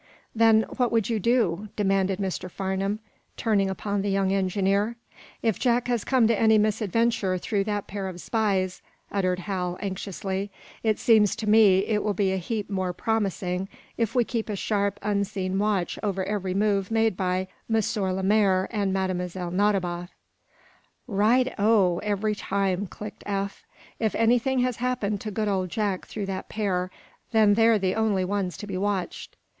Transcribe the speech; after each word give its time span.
"Then 0.33 0.63
what 0.77 0.91
would 0.91 1.11
you 1.11 1.19
do?" 1.19 1.69
demanded 1.75 2.17
Mr. 2.17 2.49
Farnum, 2.49 2.97
turning 3.37 3.69
upon 3.69 4.01
the 4.01 4.09
young 4.09 4.31
engineer. 4.31 4.95
"If 5.43 5.59
Jack 5.59 5.87
has 5.89 6.03
come 6.03 6.25
to 6.25 6.39
any 6.39 6.57
misadventure 6.57 7.37
through 7.37 7.65
that 7.65 7.85
pair 7.85 8.07
of 8.07 8.19
spies," 8.19 8.81
uttered 9.11 9.37
Hal, 9.41 9.77
anxiously, 9.79 10.49
"it 10.81 10.97
seems 10.97 11.35
to 11.35 11.47
me 11.47 11.85
it 11.85 12.03
will 12.03 12.15
be 12.15 12.31
a 12.31 12.37
heap 12.37 12.67
more 12.67 12.93
promising 12.93 13.69
if 13.95 14.15
we 14.15 14.23
keep 14.23 14.49
a 14.49 14.55
sharp, 14.55 14.97
unseen 15.03 15.59
watch 15.59 15.99
over 16.01 16.23
every 16.23 16.55
move 16.55 16.89
made 16.89 17.15
by 17.15 17.47
M. 17.71 17.75
Lemaire 17.93 18.67
and 18.71 18.91
Mlle. 18.91 19.51
Nadiboff." 19.51 20.09
"Right 21.05 21.53
o, 21.59 21.99
every 21.99 22.33
time!" 22.33 22.87
clicked 22.87 23.21
Eph. 23.27 23.63
"If 23.99 24.15
anything 24.15 24.61
has 24.61 24.77
happened 24.77 25.21
to 25.21 25.29
good 25.29 25.47
old 25.47 25.69
Jack 25.69 26.07
through 26.07 26.25
that 26.25 26.49
pair, 26.49 26.89
then 27.33 27.53
they're 27.53 27.77
the 27.77 27.93
only 27.93 28.25
ones 28.25 28.57
to 28.57 28.65
be 28.65 28.79
watched!" 28.79 29.37